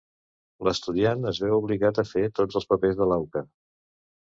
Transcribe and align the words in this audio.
L'estudiant 0.67 1.27
es 1.33 1.41
veu 1.43 1.53
obligat 1.59 2.01
a 2.01 2.07
fer 2.13 2.25
tots 2.41 2.59
els 2.63 2.69
papers 2.73 3.01
de 3.03 3.11
l'auca. 3.13 3.47